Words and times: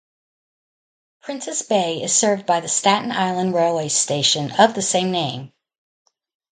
Prince's 1.21 1.61
Bay 1.61 2.01
is 2.01 2.11
served 2.11 2.47
by 2.47 2.59
the 2.59 2.67
Staten 2.67 3.11
Island 3.11 3.53
Railway 3.53 3.87
station 3.89 4.49
of 4.57 4.73
the 4.73 4.81
same 4.81 5.11
name. 5.11 5.53